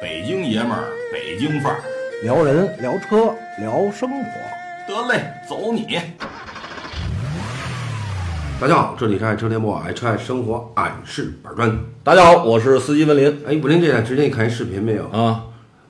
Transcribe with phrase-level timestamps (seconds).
[0.00, 1.80] 北京爷们儿，北京范儿，
[2.22, 4.30] 聊人聊车聊生活，
[4.86, 5.98] 得嘞，走你！
[8.60, 11.76] 大家好，这里是爱车联播，爱车爱生活，俺是板砖。
[12.04, 15.08] 大家好，我是司机文林哎，文林这段之前你看一视频没有？
[15.08, 15.46] 啊，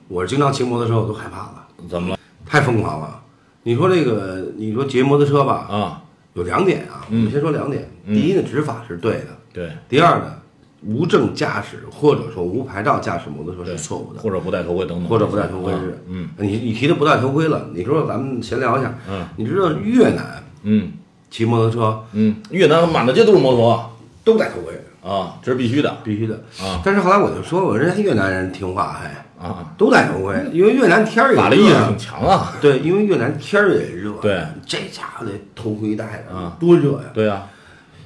[0.07, 2.17] 我是经常骑摩托车，我都害怕了，怎么了
[2.47, 3.21] 太疯狂了。
[3.61, 6.01] 你说这个，你说骑摩托车吧，啊？
[6.33, 7.87] 有两点啊，我们先说两点。
[8.07, 10.38] 第一呢，执法是对的；对第二呢，
[10.81, 15.73] 无证驾驶或者说无牌照驾驶摩托车，是错误的，或者不戴头盔等等，或者不戴头盔。
[16.07, 20.91] 嗯你你提的不戴头盔了，你说咱们闲聊一下，嗯你知道越南嗯
[21.29, 24.73] 骑摩托车嗯，越南满大街都是摩托都戴头盔，
[25.09, 26.35] 啊，这是必须的必须的。
[26.61, 31.41] 啊但是后来我就说，我说人家越南人听话，还啊，都戴头盔，因为越南天儿也热。
[31.41, 32.53] 法律意识挺强啊。
[32.61, 34.11] 对，因为越南天儿也热。
[34.21, 37.05] 对，这家伙的头盔戴的啊多热呀！
[37.13, 37.47] 对啊，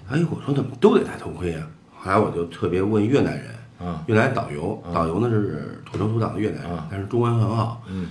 [0.09, 1.59] 哎，我说怎么都得戴头盔呀？
[2.03, 3.47] 后来我就特别问越南人，
[3.79, 8.07] 啊越南导游，导游呢是土生土长的越南人啊，但是中文很好，嗯，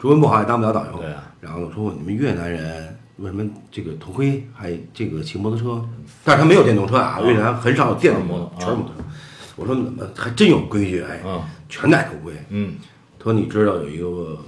[0.00, 0.98] 中文不好也当不了导游。
[0.98, 1.24] 对啊。
[1.40, 5.84] 然后我说你们越南人为什么这个头盔还这个骑摩托车？
[6.22, 9.02] 但是他没有电动车啊，越南很少有电动摩托，全全是摩托车。
[9.56, 11.02] 我说怎么还真有规矩？
[11.02, 12.32] 哎，嗯全戴头盔。
[12.50, 12.76] 嗯
[13.18, 14.38] 他说你知道有一个，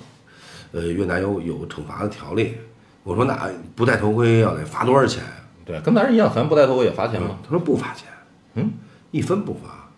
[0.72, 2.54] 呃，越南有有惩罚的条例。
[3.02, 5.22] 我说那不戴头盔要得罚多少钱？
[5.64, 7.38] 对，跟咱人一样，咱不戴头盔也罚钱吗？
[7.42, 8.08] 他说不罚钱，
[8.54, 8.72] 嗯，
[9.10, 9.88] 一分不罚。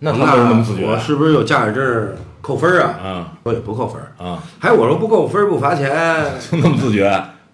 [0.00, 2.88] 那他们为什么那么自觉我是不是有驾驶证扣分啊？
[3.02, 4.00] 啊说也不扣分。
[4.16, 4.42] 啊？
[4.58, 5.88] 还我说不扣分不罚钱，
[6.50, 7.04] 就那么自觉？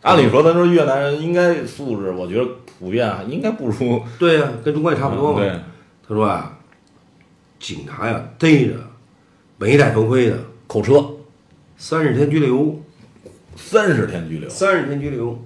[0.02, 2.46] 按理说，咱说越南人应该素质，我觉得
[2.78, 5.40] 普遍啊，应该不如 对呀、跟中国也差不多嘛。
[5.40, 5.48] 对，
[6.06, 6.58] 他说啊，
[7.58, 8.74] 警察呀逮着
[9.56, 11.02] 没戴头盔的，扣车
[11.78, 12.78] 三十天拘留，
[13.56, 14.50] 三十天拘留。
[14.50, 15.42] 三十天拘留，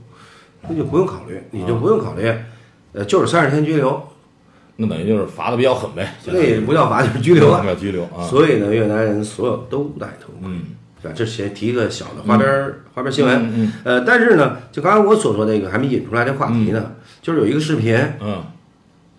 [0.63, 2.35] 那就不用考虑，你就不用考虑，
[2.95, 4.08] 呃，就是三十天拘留，
[4.81, 7.65] 那等于就是罚的比较狠呗，那也不叫罚，就是拘留了。
[7.67, 8.23] 要拘留啊。
[8.29, 10.63] 所以呢，越南人所有都戴头盔，嗯？
[11.15, 13.37] 这先提一个小的花边儿、花边新闻。
[13.37, 18.43] 嗯嗯呃，但是呢，就刚才我所说那个还没引出来这话题呢，就是有一个视频嗯，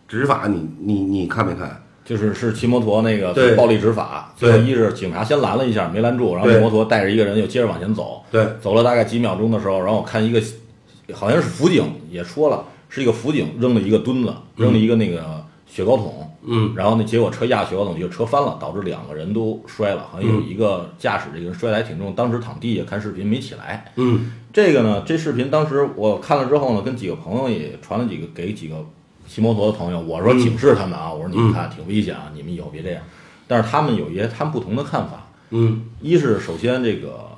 [0.08, 1.84] 执法你，你你看没看？
[2.06, 10.42] 就是是骑摩托那个对暴力执法，对最后一是警察先拦了一下，没拦住，然后那摩托带着一个人又接着往前走，对，走了大概几秒钟的时候，然后我看一个
[11.14, 15.24] 好像是辅警也说了，是一个辅警扔了一个墩子，扔了一个那个
[15.72, 23.92] 雪糕桶，嗯，然后呢结果车压雪糕桶，就车翻了，导致两个人都摔了，好像有一个驾驶这个人摔得还挺重，当时躺地下看视频没起来。
[23.96, 28.84] 嗯这个呢，这视频当时我看了之后呢，跟几个朋友也传了几个给几个
[29.28, 33.04] 骑摩托的朋友，我说警示他们啊，我说你们看挺危险啊，你们以后别这样。
[33.48, 37.30] 但是他们有一些他们不同的看法，嗯，一是首先这个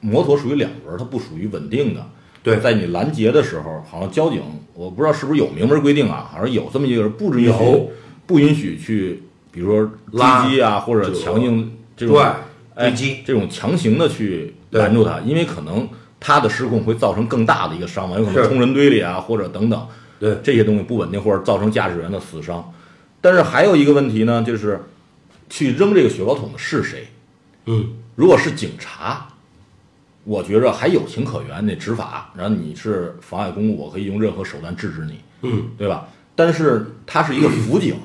[0.00, 2.06] 摩托属于两轮儿，它不属于稳定的。
[2.42, 4.42] 对在你拦截的时候，好像交警
[4.74, 7.90] 我不知道是不是有明文规定啊，好像有这么一个不允许有
[8.26, 12.36] 不允许去，比如说拉追击啊，或者强硬这种拽
[12.74, 15.88] 哎追击这种强行的去拦住他，因为可能
[16.20, 19.86] 他的失控会造成更大的一个伤亡，有可能冲人堆里啊，或者等等。
[20.20, 22.72] 对，这些东西不稳定，或者造成驾驶员的死伤。
[23.20, 24.80] 但是还有一个问题呢，就是
[25.48, 27.06] 去扔这个雪糕桶的是谁？
[27.66, 29.28] 嗯，如果是警察，
[30.28, 35.70] 我觉着还有情可原，那执法，然后你是妨碍公务，我可以用任何手段制止你，嗯。
[35.78, 36.06] 对吧？
[36.36, 37.96] 但是他是一个辅警，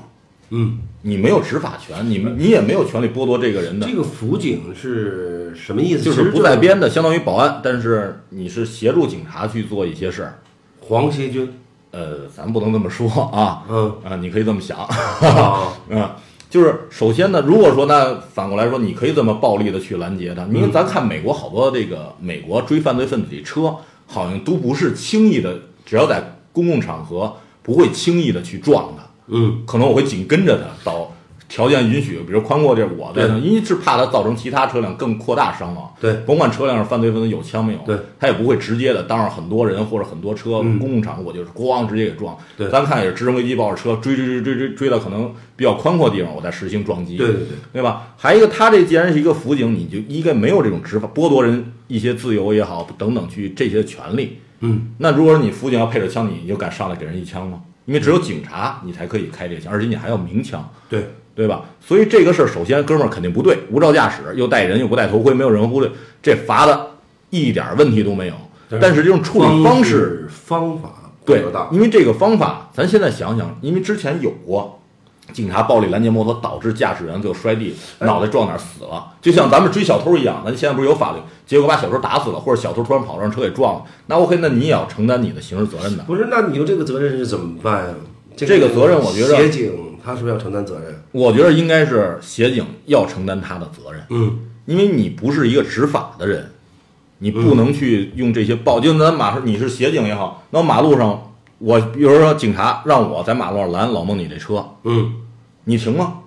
[0.49, 3.85] 嗯，你没有执法权，你你也没有权利剥夺这个人的。
[3.85, 6.03] 这，个辅警是什么意思？
[6.03, 10.39] 就是不在编的，相当于保安，但是你是协助警察去做一些事儿。
[10.79, 11.51] 黄协军，
[11.91, 16.09] 呃，咱不能这么说啊，嗯，啊，你可以这么想，啊， 嗯，
[16.53, 23.75] 就是首先呢，如果说那反过来说，你可以这么暴力的去拦截他，因为咱看美国好多这个美国追犯罪分子的车，
[24.05, 31.02] 好像都不是轻易的，只要在公共场合不会轻易的去撞他，嗯，可能我会紧跟着他到
[31.53, 35.93] 条件允许，比如宽阔地儿我在那，因为是怕他造成其他车辆更扩大伤亡。
[36.01, 42.35] 对，甭管车辆是犯罪分子有枪没有，对，他也不会直接的当着很多人或者很多车、嗯公共场合，我就是咣直接给撞。
[42.57, 47.17] 对咱看也是直升飞机抱着车追追追追追追到可能比较宽阔地方，我再实行撞击。
[47.17, 48.07] 对对对，对吧？
[48.17, 54.39] 还有一个，他这既然是一个辅警，你就应该没有这种执法剥夺人一些自由也好等等去这些权利。
[54.61, 57.61] 嗯，那如果说你辅警要配着枪，你你就敢上来给人一枪吗？
[57.85, 61.63] 因为只有警察你才可以开这枪，而且你还要鸣枪，对，对吧？
[61.81, 65.91] 所以这个事儿，首先哥们儿肯定不对，无照驾驶又带人又不戴头盔，没有人护卫，
[66.21, 66.91] 这罚的
[67.29, 68.33] 一点问题都没有。
[68.81, 70.89] 但是这种处理方式，方法
[71.25, 74.79] 对，，因为这个方法，咱现在想想，因为之前有过
[75.31, 86.03] 警察暴力拦截摩托，导致驾驶员最后摔地，哎脑袋撞哪儿死了，就像咱们追小偷一样，咱现在不是有法律，结果把小偷打死了，或者小偷突然跑让车给撞了，那 OK，那你也要承担你的刑事责任的。
[86.03, 86.27] 不是？
[86.29, 87.93] 那你说这个责任是怎么办呀？
[88.35, 89.71] 这个责任我觉得协警
[90.03, 91.03] 他是不是要承担责任？
[91.11, 96.51] 我觉得应该是协警要承担他的责任，嗯因为你不是一个执法的人，
[97.19, 98.79] 你不能去用这些报。
[98.79, 105.13] 就咱马上你是协警也好，那马路上我比如说警察让我在马路上拦老孟你这车，嗯
[105.65, 106.19] 你停吗？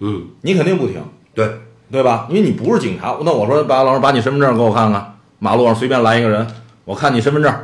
[0.00, 1.02] 嗯，你肯定不停，
[1.34, 1.50] 对，
[1.90, 2.26] 对吧？
[2.28, 3.16] 因为你不是警察。
[3.24, 6.46] 那我说把老师把你身份证给我看看，马路上随便拦一个人，
[6.84, 7.54] 我看你身份证，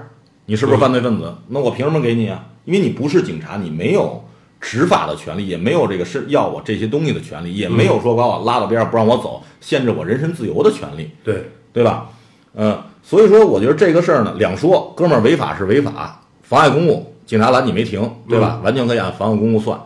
[0.46, 1.34] 你是不是犯罪分子？
[1.48, 2.46] 那我凭什么给你啊？
[2.64, 4.24] 因为你不是警察，你没有
[4.62, 11.10] 执法的权利，也没有这个是要我这些东西的权利，也没有说把我拉到边上不让我走，限制我人身自由的权利。
[11.24, 12.08] 对，对吧？
[12.54, 18.60] 嗯，所以说我觉得这个事儿呢，两说，哥们儿违法是违法，妨碍公务，警察拦你没停，对吧？
[18.62, 19.76] 完全可以按妨碍公务算，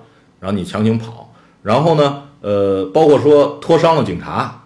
[0.41, 1.33] 然后你强行跑，
[1.63, 4.63] 然后呢，呃，包括说拖伤了警察，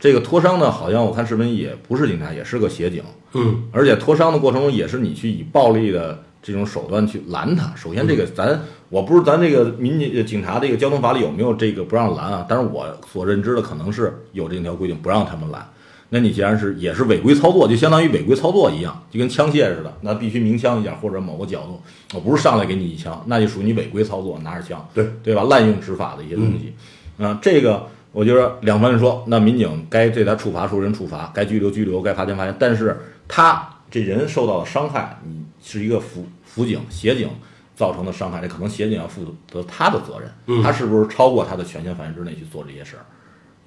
[0.00, 3.04] 这个拖伤呢，好像我看视频也不是警察，也是个协警，
[3.34, 7.72] 嗯而且拖伤的过程中也是你去以暴力的这种手段去拦他。
[7.76, 8.60] 首先，这个咱
[8.94, 12.46] 我不是咱这个民警呃警察这个交通法里有没有这个不让拦啊？
[12.48, 15.66] 但是我所认知的可能是有这条规定不让他们拦。
[16.10, 21.82] 那你既然是也是违规操作，就相当于违规操作一样，就跟枪械似的，那必须鸣枪一下或者某个角度，
[22.14, 25.42] 我不是上来给你一枪，那就属于你违规操作，拿着枪，对对吧？
[25.50, 26.72] 滥用执法的一些东西，
[27.20, 32.96] 啊、这个我觉得两方面说，那民警该对他处罚受人处罚，该拘留拘留，该罚钱罚钱，但是
[33.26, 37.28] 他这人受到的伤害，你是一个辅辅警协警
[37.74, 43.04] 造成的伤害，这可能协警要负责他的责任，他是不是超过他的权限范围之内去做这些事儿？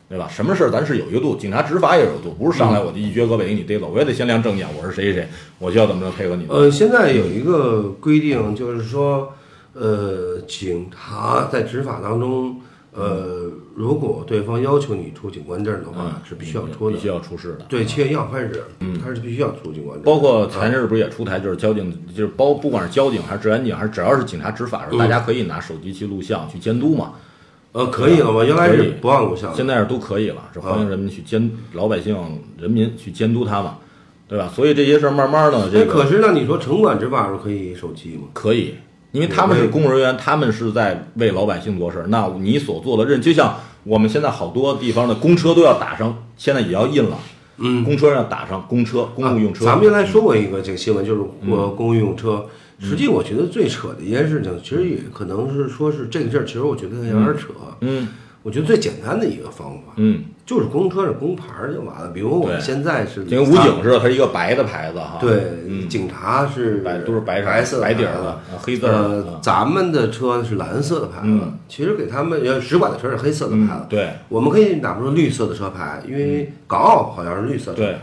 [0.09, 0.25] 对吧？
[0.31, 5.27] 什么事儿咱是有一个度，警察执法也有度，不是上来我就一撅胳膊给你逮走，我也得先亮证件，我是谁谁谁，
[5.59, 6.45] 我需要怎么着配合你。
[6.47, 9.33] 呃，现在有一个规定，就是说，
[9.73, 12.61] 呃，警察在执法当中，
[12.97, 17.01] 呃，如果对方要求你出警官证的话，是必须要出的必。
[17.01, 17.65] 须要出示的。
[17.69, 18.63] 对，切要开始，
[19.03, 20.03] 他是必须要出警官证。
[20.03, 27.13] 包括前阵儿不是也出台，就是交警，就是包不管是交警还是治安警，还是只要是警察执法的时候，大家可以拿手机去录像去监督嘛。
[27.73, 28.43] 呃，可以了吧？
[28.43, 29.53] 原来是不让录像。
[29.53, 32.17] 现在是都可以了，是欢迎人民去监老百姓、
[32.57, 33.77] 人民去监督他嘛，
[34.27, 34.51] 对吧？
[34.55, 38.29] 所以这些事儿慢慢的这哎，个可是那你说城管执法时候可以手机吗？
[38.33, 38.73] 可以，
[39.11, 42.07] 因为他们是公务人员，他们是在为老百姓做事儿。
[42.07, 47.17] 那你所做的任，就像我们现在好多地方的公车都要打上，现在也要印了，
[47.57, 49.65] 嗯，公车上打上公车、公务用车。
[49.65, 52.45] 咱们原来说过一个这个新闻，就是呃公务用车。
[52.79, 57.47] 实际我觉得最扯的一件事情，其实也可能是说是这个事儿，其实我觉得有点扯。
[57.81, 58.07] 嗯
[58.43, 62.07] 我觉得最简单的一个方法，嗯，就是公车是公牌儿就完了。
[62.13, 65.17] 比如我们现在是就跟武警似的，它是一个白的牌子哈。
[65.19, 74.09] 对，嗯，警察是白都是白白色白底儿的，啊黑字呃的。，咱们的车是蓝色的牌子嗯，其实给他们要使馆的车是黑色的牌子，嗯对。
[74.29, 77.97] 我们可以哪怕说绿色的车牌，因为港澳好像是绿色的车对，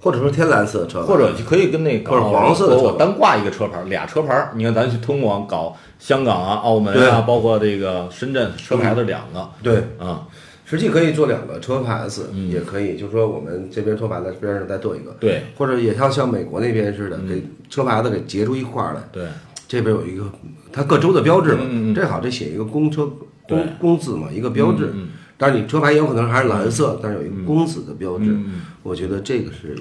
[0.00, 4.50] 或者说天蓝色的车牌，或者就可以跟那个或者黄色的车我我单挂一个车牌，俩车牌儿。
[4.56, 7.08] 你看，咱去通往搞香港啊、澳门对。
[7.08, 9.48] 啊，包括这个深圳，车牌子两个。
[9.62, 10.26] 对，啊。
[10.74, 19.24] 实际可以做两个车牌子，嗯也可以，就是说我们这边车牌子边上再做一个，对或者也像像美国那边似嗯的，给车牌子给截出一块儿来，对，
[19.68, 20.24] 这边有一个
[20.72, 23.08] 它各州的标志嘛，嗯嗯嗯正好这写一个公车
[23.48, 24.92] 公公字嘛，一个标志，
[25.36, 28.36] 但是你车牌也有可能还是蓝色，但是有一个公子的标志，
[28.82, 29.76] 我觉得这个是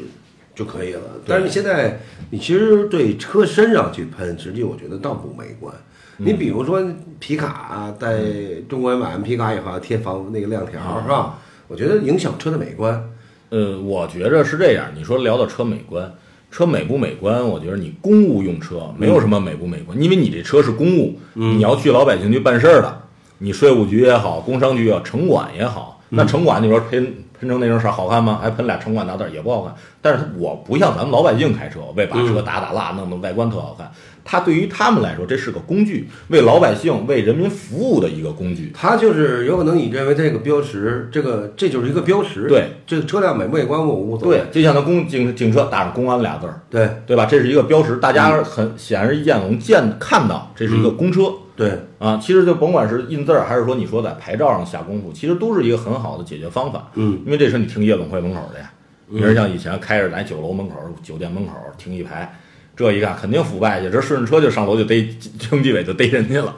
[0.54, 1.02] 就可以了。
[1.26, 2.00] 但是你现在
[2.30, 5.74] 你其实对车身上去喷，实际我觉得倒不美观。
[6.20, 6.82] 嗯你比如说
[7.20, 8.22] 皮卡，在
[8.70, 11.40] 中国人买完皮卡以后要贴防那个亮条啊是吧？
[11.68, 13.10] 我觉得影响车的美观。
[13.50, 14.88] 呃，我觉着是这样。
[14.96, 16.12] 你说聊到车美观，
[16.52, 17.44] 车美不美观？
[17.48, 23.02] 我觉得你公务用车没有什么美不美观，因为你这车是公务，你要去老百姓去办事儿的，
[23.40, 28.40] 你税务局也好，工商局也好，城管也好，那城管你说喷喷成那种色儿好看吗？
[28.42, 29.76] 还喷俩城管大字儿也不好看。
[30.02, 33.92] 但是我不像咱们老百姓开车，为把车打打蜡，弄弄外观特好看。
[34.26, 38.72] 它对于他们来说，这是个工具，为老百姓、为人民服务的一个工具。
[38.74, 42.48] 它就是有可能你认为这个标识，这个这就是一个标识。
[42.48, 47.26] 对，这个车辆美不美观我无所谓对。，就像那公警警车打上“公安”俩字儿，对对吧？
[47.26, 51.24] 这是一个标识，大家很显而易见，我们见看到这是一个公车、
[51.56, 52.18] 对，啊。
[52.18, 56.90] 其实就甭管是印字儿，还是说你说在牌照上下功夫，其实都是一个很好的解决方法。
[56.96, 58.72] 嗯，因为这车你停夜总会门口的呀，
[59.08, 62.38] 你说像以前开着咱酒楼门口、酒店门口停一排，
[62.76, 65.08] 这一看肯定腐败去，这顺着车就上楼就逮
[65.38, 66.56] 经纪委就逮人去了，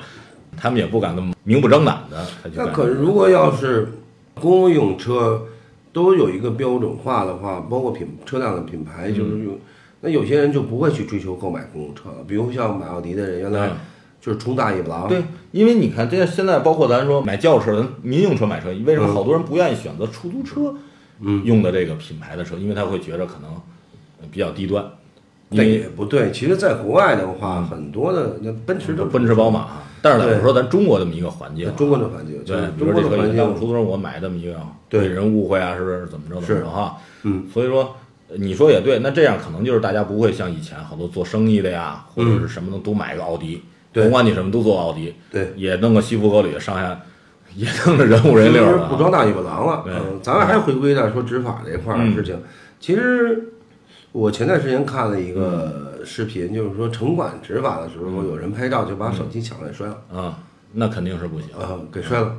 [0.56, 2.26] 他们也不敢那么明目张胆的。
[2.54, 3.90] 那可是如果要是
[4.40, 5.42] 公务用车
[5.92, 9.60] 都有一个标准化的话，包括品车辆的品牌，就是有，
[10.02, 12.18] 那有些人就不会去追求购买公用车了。
[12.28, 13.72] 比如像买奥迪的人，原来嗯
[14.26, 20.74] 就是冲大尾巴狼，对，因为你看，这现在包括咱说买轿车、咱民用车买车，为什么好多人不愿意选择出租车？
[21.20, 23.52] 嗯，用的这个品牌的车，因为他会觉得可能
[24.20, 24.84] 呃比较低端。
[25.50, 26.32] 因那也不对。
[26.32, 29.68] 其实，在国外的话，很多的那奔驰都奔驰、宝马，
[30.02, 36.98] 但是咱对们说咱中国这么一个环境啊，中国的环境，对，中国的环比如说这个耽误出，租车，我买这么一个，对被人误会啊，是不是怎么着怎么着哈？
[37.22, 37.96] 嗯，所以说
[38.28, 43.62] 呃你说也对，那这样可能就是大家不会像以前好多做生意的呀，或者是什么的都买个奥迪，
[44.02, 47.00] 甭管你什么都做奥迪，对，也弄个西服革履上下，
[47.56, 49.84] 也弄个人五人六的啊，不装大尾巴狼了。
[49.88, 52.38] 嗯，咱们还回归到说执法这一块儿的事情。
[52.80, 53.54] 其实
[54.12, 60.38] 我前段时间看了一个视频，就是说城管执法的时候，有人拍照就把手机抢来摔了，啊，
[60.74, 61.50] 那肯定是不行。
[61.58, 62.36] 啊，给摔了。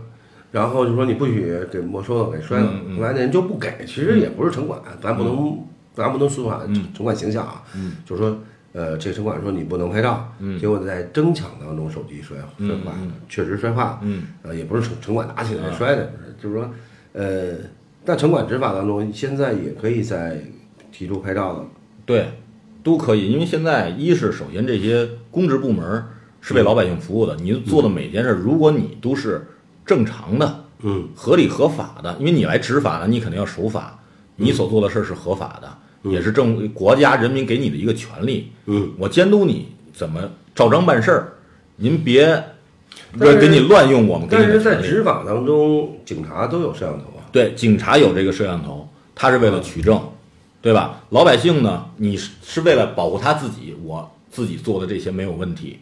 [0.52, 2.70] 然后就说你不许给没收了，给摔了。
[2.96, 5.58] 后来那人就不给，其实也不是城管，咱不能，
[5.94, 6.60] 咱不能说啊，
[6.94, 7.62] 城管形象啊，
[8.04, 8.38] 就是说。
[8.76, 10.30] 呃，这城管说你不能拍照，
[10.60, 16.70] 结果在争抢当中手机摔摔坏了，确实摔坏了，嗯，呃，也不是城城管拿起来摔的，不是，就是说，
[17.14, 17.56] 呃，
[18.04, 20.42] 在城管执法当中，现在也可以在
[20.92, 21.66] 提出拍照了，
[22.04, 22.28] 对，
[22.82, 26.04] 都可以，因为现在一是首先这些公职部门
[26.42, 29.46] 是为老百姓服务的，你做的每件事，如果你都是
[29.86, 33.98] 正常的、嗯，合理合法的，因为你来执法呢，你肯定要守法，
[34.36, 35.78] 你所做的事儿是合法的，
[36.10, 38.50] 也是政国家人民给你的一个权利。
[38.66, 40.20] 嗯，我监督你怎么
[40.54, 41.32] 照章办事儿，
[41.76, 42.42] 您别
[43.18, 44.80] 但是给你乱用我们给但是在。
[44.80, 50.00] 执法当中，警察都有摄像头啊，对，警察有这个摄像头，他是为了取证，
[50.60, 51.02] 对吧？
[51.10, 55.78] 老百姓呢，你是是为了保护他自己，我自己做的这些没有问题，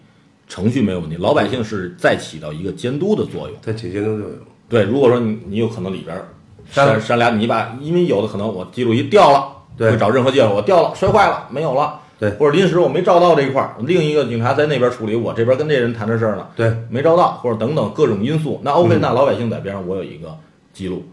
[0.48, 3.56] 程序没有问题，老百姓是在起到一个监督的作用。
[3.62, 4.38] 在起监督作用，
[4.68, 6.28] 对，如果说你你有可能里边儿
[6.70, 9.90] 删了删删俩，你把因为有的可能我记录仪掉了，对。
[9.90, 12.30] 会找任何借口，我掉了，摔坏了，没有了，对。
[12.30, 20.36] 或者临时我没照到这一块儿，另一个警察在那边处理，我这边跟这人谈这事儿呢，对，没照到，或者等等各种因素，那 OK，、那老百姓在边上我有一个
[20.72, 21.04] 记录，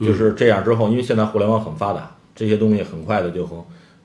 [0.00, 3.64] 就是这样之后，因为现在互联网很发达，这些东西很快的就和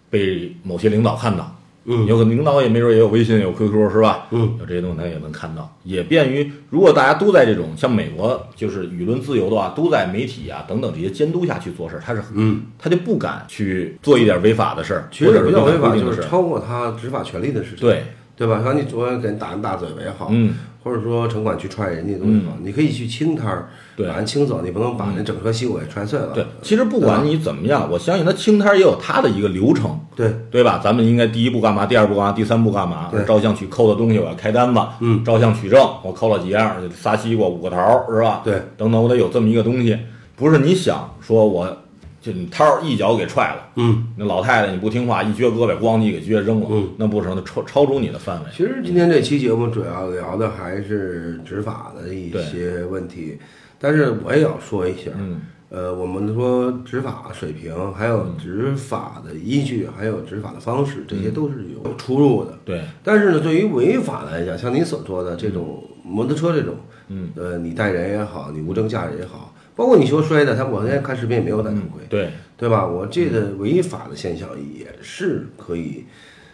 [0.10, 1.53] 被某些领导看到，
[1.85, 2.05] 嗯。
[2.05, 4.27] 有可能领导也没准也有微信有 QQ 是吧？
[4.31, 18.03] 嗯，有这些东西他也能看到，也便于如果大家都在这种像美国就是舆论自由的话，都在媒体啊等等这些监督下去做事儿，他是嗯，他就不敢去做一点违法的事儿，其实也不叫违法，就是超过他执法权利的事情，对，
[18.35, 18.61] 对吧？
[18.63, 23.69] 像你昨天给人打人大嘴巴也好，嗯，或者说城管去踹人家东西好，你可以去清摊儿，
[24.01, 26.29] 对把人清走，你不能把那整颗西瓜给踹碎了。
[26.34, 30.79] 对，其实不管你怎么样，我相信他清摊儿也有他的一个流程，对对吧？
[30.84, 31.86] 咱们应该第一步干嘛？
[31.86, 32.31] 第二步干嘛？
[32.31, 33.12] 第三步干嘛？
[33.27, 38.41] 照相取扣的东西我要开单子，嗯，照相取证，我扣了几样，仨西瓜五个桃儿是吧？
[38.43, 39.98] 对，等等，我得有这么一个东西，
[40.36, 41.77] 不是你想说我
[42.22, 48.46] 就你摊儿一脚给踹了，嗯，那老太太你不听话，一撅胳膊咣叽给撅扔了，嗯，那不成，那超超出你的范围。
[48.55, 53.39] 其实今天这期节目主要聊的还是执法的一些问题，
[53.81, 62.59] 但是我也要说一下，嗯，呃，我们说执法水平，还有执法的依据，还有执法的方式，这些都是有出入的。
[62.63, 66.75] 对，但是呢，对于违法来讲，像你所说的这种摩托车这种，
[67.07, 72.85] 嗯，呃，你带人也好，你无证驾驶也好，包括你说摔的，他我现在看视频也没有戴头盔，对，对吧？
[72.85, 76.05] 我这个违法的现象也是可以，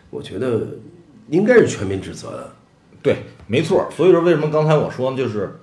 [0.09, 0.61] 我觉得
[1.29, 2.49] 应该是全民指责的。
[3.03, 3.17] 对，
[3.47, 3.87] 没错。
[3.91, 5.17] 所以说，为什么刚才我说呢？
[5.17, 5.59] 就是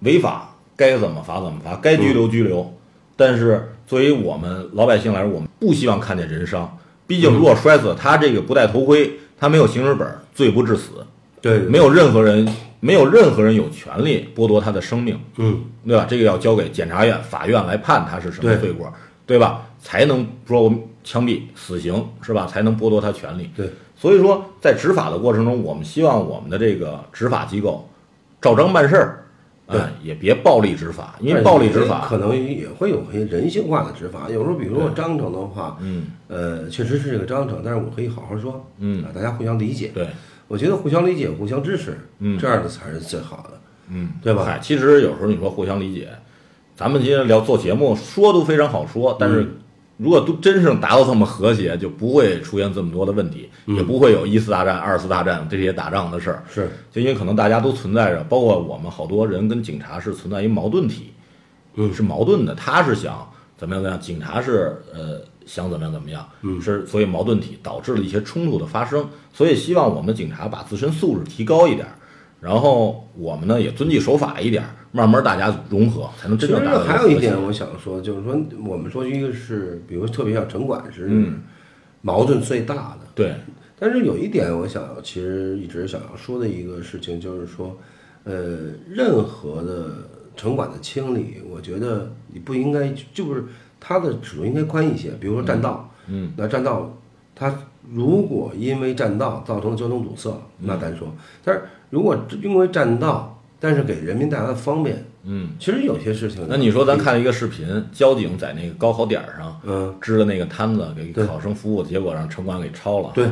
[0.00, 2.72] 违法该怎么罚怎么罚，该拘留拘留。
[3.16, 6.78] 但是作为我们老百姓来说，我们不希望看见人伤。
[7.04, 11.04] 毕竟，如果摔死他这个不戴头盔，他没有行驶本，罪不至死，
[11.40, 16.06] 对，没有任何人没有任何人有权利剥夺他的生命，嗯，对吧？
[16.08, 18.92] 这个要交给检察院、法院来判他是什么罪过，
[19.26, 19.66] 对吧？
[19.82, 22.46] 才能说我们枪毙、死刑，是吧？
[22.46, 23.50] 才能剥夺他权利。
[23.56, 27.88] 对，所以说，在执法的过程中，我们希望我们的这个执法机构
[28.40, 29.27] 照章办事儿，对
[29.68, 34.28] 啊，也别暴力执法，因为暴力执法，可能也会有些人性化的执法。
[34.30, 39.88] 有时候，比如说我章程的话，嗯，呃，确实是这个章程，但是我可以好好说，嗯啊，大家互相理解。
[39.94, 40.08] 对，
[40.48, 43.60] 我觉得互相理解、互相支持，嗯这样的才是最好的，
[43.90, 44.42] 嗯，对吧？
[44.46, 46.08] 嗨，其实有时候你说互相理解，
[46.74, 49.54] 咱们今天聊做节目说都非常好说，但是
[49.98, 56.44] 如果都真正达到这么和谐，就不会出现这么多的问题，也不会有一次大战、二次大战这些打仗的事儿。
[56.48, 61.12] 是，就因为可能大家都存在着，包括我们好多人跟警察是存在于矛盾体，
[61.74, 62.54] 嗯是矛盾的。
[62.54, 69.04] 他是想怎么样怎么样，警察是呃想怎么样怎么样，嗯是所以矛盾体导致了一些冲突的发生。
[69.32, 71.94] 所以希望我们的警察把自身素质提高一点儿，
[72.40, 81.42] 然后我们呢也遵纪守法一点儿，慢慢大家融合，才能真正达到还有一点我想说，就是说我们说一个是，比如特别像城管是嗯
[82.00, 83.34] 矛盾最大的，对，
[83.78, 87.76] 但是有一点我想其实一直想要说的一个事情就是说，
[88.24, 93.44] 呃，任何的城管的清理，我觉得你不应该就是
[93.78, 96.96] 它的尺度应该宽一些，比如说占道，嗯，那占道
[97.34, 97.54] 它
[97.92, 100.30] 如果因为占道造成了交通堵塞，
[100.60, 101.08] 那单说；
[101.44, 113.10] 但是如果因为占道，但是给人民带来了方便，嗯，其实有些事情，那你说咱看一个视频，交警在那个高考点儿上嗯，支的那个摊子给考生服务，结果让城管给抄了。
[113.14, 113.26] 对。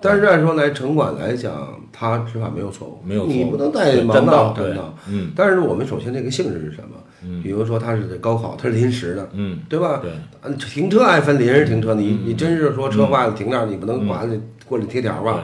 [0.00, 4.94] 但是按说来，城管来讲，他执法没有错误，没有错误你不能带盲占道对道占道。
[5.08, 6.96] 嗯但是我们首先这个性质是什么？
[7.24, 9.98] 嗯比如说他是高考， 他是临时的，嗯，对吧？
[10.00, 14.36] 对，嗯停车还分临时停车，你嗯你真是说车坏了停那儿，你不能管着
[14.68, 15.42] 过来贴条吧？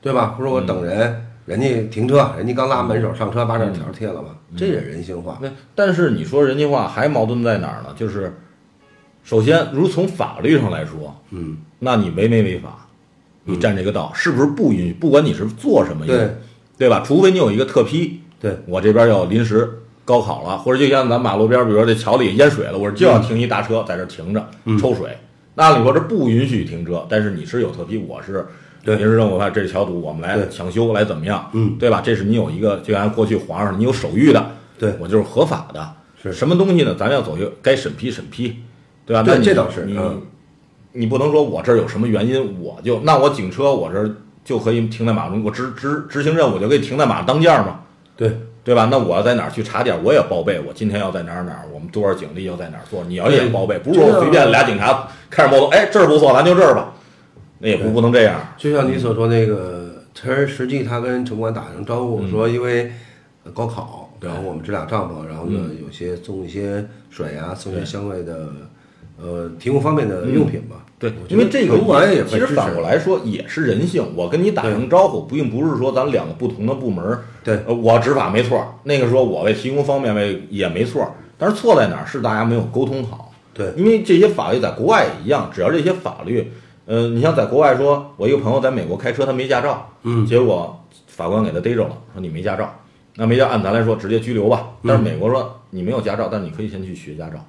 [0.00, 0.34] 对吧？
[0.38, 5.38] 或者我等人，人家停车，人家刚拉门手上车，把这条贴了吧，这也人性化。
[5.42, 7.88] 那但是你说人性化还矛盾在哪儿呢？
[7.96, 8.32] 就是
[9.24, 12.86] 首先，如从法律上来说，嗯，那你违没违法？
[13.44, 14.92] 你占这个道是不是不允许？
[14.92, 16.36] 不管你是做什么用，对
[16.78, 17.02] 对吧？
[17.04, 19.68] 除非你有一个特批，对，我这边要临时
[20.04, 25.18] 高考了，或者就像咱马路边，比如说这桥里淹水了，我就要停一大车在这停着嗯抽水。
[25.54, 28.46] 那按理说这不允许停车，但是你是有特批，我是
[28.84, 31.48] 对临时政府派这桥堵，我们来抢修来怎么样？
[31.52, 32.00] 嗯，对吧？
[32.04, 34.44] 这是你有一个，就按过去皇上你有手谕的，
[34.78, 35.92] 对我就是合法的。
[36.22, 36.94] 是什么东西呢？
[36.98, 38.56] 咱要走就该审批审批，
[39.04, 39.22] 对吧？
[39.22, 40.22] 对那你这倒是你嗯
[40.92, 44.10] 你不能说我这儿有什么原因，我就那我警车我这儿
[44.44, 47.80] 就可以停在马路中，我执执执行任务就可以停在马路当间儿嘛，
[48.16, 48.88] 对，对吧？
[48.90, 56.91] 那我要在哪儿去查点儿，我也报备，我今天要在哪儿哪儿，我们多少警力要在哪儿做，你要也报备，不是说我随便俩警察开着摩托，哎这儿不错，咱就这儿吧，
[57.62, 58.40] 那也不不能这样。
[58.58, 62.90] 就像你所说那个，其实实际他跟城管打声招呼说，因为
[63.54, 68.48] 高考，然后我们支俩帐篷，然后呢有些送一些水啊，送一些相关的，
[69.22, 70.84] 呃，提供方便的用品吧。
[70.98, 74.04] 对因为这个城管也其实反过来说也是人性。
[74.14, 82.06] 我跟你打声招呼，并不是说咱两个不同的部门儿，对呃，我执法没错儿，那个说我为提供方便为也没错儿，但是错在哪儿？
[82.06, 83.32] 是大家没有沟通好。
[83.54, 86.52] 对，因为这些法律在国外也一样，只要这些法律，
[86.92, 92.70] 呃，你像在国外说，我一个朋友在美国开车，他没驾照，嗯，结果法官给他逮着了，说你没驾照，
[93.16, 94.68] 那没驾按咱来说直接拘留吧。
[94.86, 97.42] 但是美国说你没有驾照，但是你可以先去学驾照。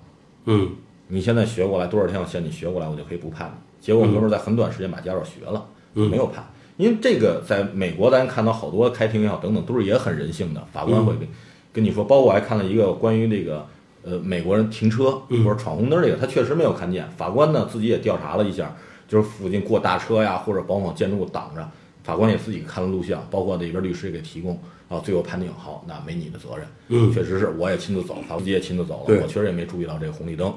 [0.45, 0.69] 嗯，
[1.09, 2.17] 你现在学过来多少天？
[2.17, 3.85] 我先你学过来，我就可以不判你。
[3.85, 6.47] 结果哥们儿在很短时间把驾照学了，就没有判。
[6.77, 10.63] 因为这个在美国，咱看到好多开庭也好等等，都是也很人性的。
[10.71, 11.27] 法官会跟
[11.73, 13.67] 跟你说，包括我还看了一个关于这个
[14.05, 15.11] 呃美国人停车
[15.43, 17.05] 或者闯红灯这个，他确实没有看见。
[17.17, 18.73] 法官呢自己也调查了一下，
[19.07, 21.69] 就是附近过大车呀或者某某建筑物挡着，
[22.03, 26.67] 法官也自己看了录像，包括那边律师也给提供，啊最后判定好，那没你的责任。
[26.89, 30.53] 嗯确实是，我也亲自走，法官也亲自走了，我确实也没注意到这个红绿灯，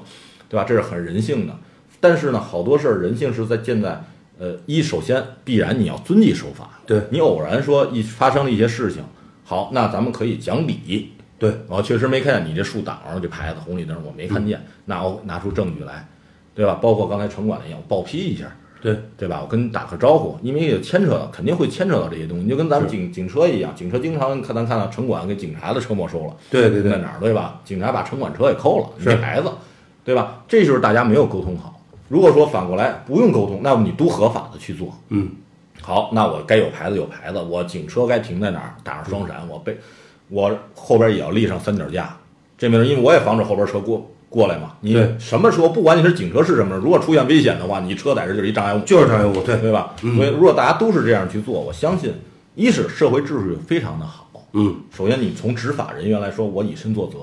[0.49, 0.63] 对吧？
[0.63, 1.55] 这是很人性的。
[1.99, 4.03] 但是呢，好多事儿人性是在建在
[4.37, 6.79] 呃一，首先必然你要遵纪守法。
[6.85, 9.03] 对你偶然说一发生了一些事情，
[9.43, 11.11] 好，那咱们可以讲理。
[11.39, 16.07] 对，我确实没看见你这树挡上这牌子红绿灯，我没看见，那我拿出证据来，
[16.57, 16.79] 对吧？
[16.81, 18.45] 包括刚才城管一样，我报批一下，
[18.81, 19.39] 对，对吧？
[19.43, 27.61] 我跟你打个招呼，因为也牵扯到，肯定会牵扯到这些东西，就跟咱们警警车一样，警车经常看咱看到城管给警察的车没收了，对对对，在哪儿，对吧？
[27.63, 29.51] 警察把城管车也扣了，你是这牌子，
[30.03, 30.43] 对吧？
[30.47, 31.79] 这就是大家没有沟通好。
[32.09, 35.29] 如果说反过来不用沟通，那么你都合法的去做，嗯，
[35.81, 39.77] 好，那我该有牌子有牌子，我警车该停在哪儿，打上双闪，我背，
[40.29, 42.17] 我后边也要立上三脚架，
[42.57, 44.73] 这没人，因为我也防止后边车过过来嘛。
[44.81, 49.93] 你对什么时候，不管你是警车是什么车，如果出现危险的话，你车在这就是一障碍物，就是障碍物，对，对吧？
[50.01, 52.13] 嗯所以如果大家都是这样去做，我相信，
[52.55, 54.23] 一是社会秩序非常的好。
[54.53, 57.19] 嗯，首先，你从执法人员来说，我以身作则。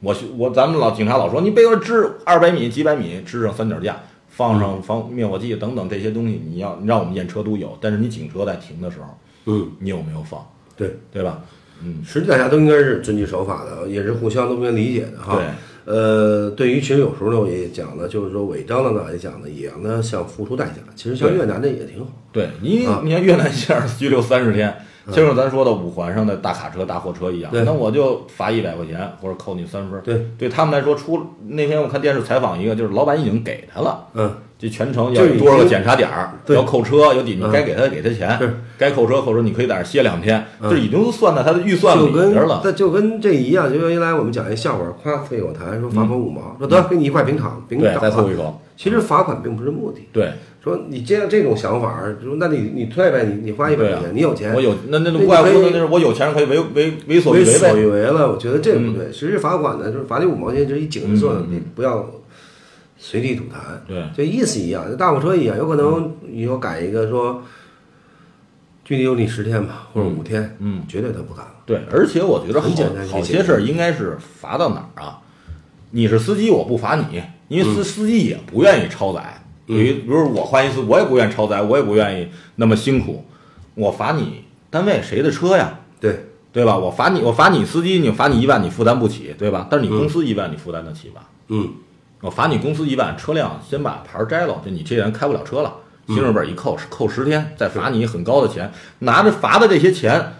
[0.00, 3.96] 我去我咱们老警察老说，你背后支二百米、几百米，支上三脚架，
[4.28, 7.76] 放上防灭火器等等这些东西，你要你让我们验车都有。
[7.80, 9.06] 但是你警车在停的时候，
[9.46, 10.46] 嗯，你有没有放？
[10.76, 11.40] 对，对吧？
[11.82, 15.36] 嗯，实际大家都应该是遵纪守法的，也是互相都应该理解的哈。
[15.36, 15.46] 对。
[15.86, 20.82] 呃，对于其实有时候呢，我也讲了，就是说违章的呢也讲的也呢像付出代价。
[20.96, 22.10] 其实像越南的也挺好。
[22.32, 24.76] 对，你啊你看越南这样拘留三十天，
[25.12, 30.00] 就像咱说的五环上的大卡车、大货车一样，那我就罚一百块钱或者扣你三分。
[30.02, 34.06] 对，对他们来说，出那天我看电视采访一个，就是老板已经给他了。
[34.14, 38.38] 嗯，这全程要有多少个检查点儿，要扣车，有底，你嗯该给他给他钱，
[38.76, 42.60] 该扣车扣车，你可以在那歇两天，嗯这已经都算在他的预算里边了。
[42.64, 48.10] 这就跟这一样，就跟原来我们讲一笑话，夸费有谈说罚款五毛，说得给你一块平厂，平嗯对，找了。
[48.10, 57.76] 再凑一口，其实罚款并不是目的，对，说你接着这种想法儿，说那你你退呗，你你花一百块钱，你有钱我，有那那怪你可以物的那是我有钱可以为为为所欲为为所。
[57.76, 59.12] 欲为了，我觉得这个不嗯对。
[59.12, 62.06] 实质罚款呢，就是罚你五毛钱，就是一警示作用，你不要
[62.98, 63.56] 随地吐痰。
[63.88, 67.42] 对，这意思一样，大货车一样，有可能以后改一个说，
[68.84, 71.52] 拘留你十天吧，或者五天，嗯，绝对他不敢了。
[71.64, 75.20] 对，而且我觉得好很简单好些事儿应该是罚到哪儿啊？
[75.92, 83.24] 你是司机，我不罚你，因为司司机也不愿意超载，对于比如我换一次，我也不愿意超载，我也不愿意那么辛苦，
[83.74, 85.78] 我罚你单位谁的车呀？
[86.00, 86.76] 对，对吧？
[86.76, 89.66] 我罚你，我罚你司机，你罚你一万，你负担不起，对吧？
[89.70, 91.28] 但是你公司一万，你负担得起吧？
[91.48, 91.70] 嗯，
[92.20, 95.72] 我罚你公司一万，车辆先把牌儿摘了，就你这人开不了车了，
[96.08, 100.32] 行驶本一扣扣十天，再罚你很高的钱，拿着罚的这些钱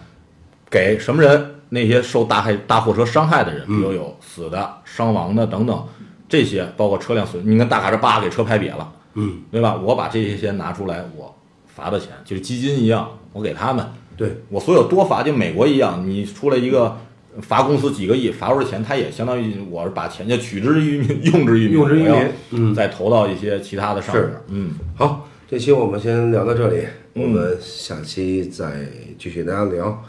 [0.69, 1.53] 给什么人？
[1.69, 5.85] 那些受大害大货车伤害的人，比如有死的、伤亡的等等，
[6.29, 9.75] 这些包括车辆损，你看大卡车叭给车拍瘪了，嗯，对吧？
[9.81, 11.33] 我把这些钱拿出来，我
[11.65, 13.85] 罚的钱就是基金一样，我给他们，
[14.15, 16.97] 对，我所有多罚，就美国一样，你出来一个
[17.41, 22.13] 罚公司几个亿，罚出的钱，他也相当于我是把钱就取之于民，用之于民，用之于民
[22.51, 22.75] 嗯。
[22.75, 28.85] 再投到一些其他的上面是，嗯，好，这期我们先聊到这里，我们下期再
[29.17, 30.03] 继续大家聊。